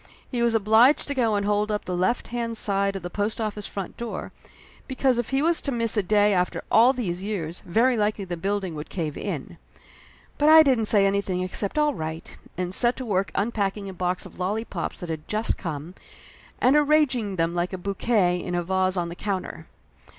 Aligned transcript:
He 0.31 0.41
was 0.41 0.55
obliged 0.55 1.07
to 1.09 1.13
go 1.13 1.35
and 1.35 1.45
hold 1.45 1.71
up 1.71 1.85
the 1.85 1.95
left 1.95 2.29
hand 2.29 2.57
side 2.57 2.95
of 2.95 3.03
the 3.03 3.09
post 3.11 3.39
office 3.39 3.67
front 3.67 3.97
door, 3.97 4.31
because 4.87 5.19
if 5.19 5.29
he 5.29 5.43
was 5.43 5.61
to 5.61 5.71
miss 5.71 5.95
a 5.95 6.01
day 6.01 6.33
after 6.33 6.63
all 6.71 6.91
these 6.91 7.21
years 7.21 7.61
very 7.67 7.95
likely 7.95 8.25
the 8.25 8.35
building 8.35 8.73
would 8.73 8.89
cave 8.89 9.15
in. 9.15 9.59
But 10.39 10.49
I 10.49 10.63
didn't 10.63 10.85
say 10.85 11.05
anything 11.05 11.43
except 11.43 11.77
all 11.77 11.93
right, 11.93 12.35
and 12.57 12.73
set 12.73 12.95
to 12.97 13.05
work 13.05 13.29
unpacking 13.35 13.89
a 13.89 13.93
box 13.93 14.25
of 14.25 14.39
lollypops 14.39 15.01
that 15.01 15.09
had 15.09 15.27
just 15.27 15.59
come, 15.59 15.93
and 16.57 16.75
arranging 16.75 17.35
them 17.35 17.53
like 17.53 17.71
a 17.71 17.77
bouquet 17.77 18.41
in 18.41 18.55
a 18.55 18.63
vase 18.63 18.97
on 18.97 19.09
the 19.09 19.15
counter. 19.15 19.67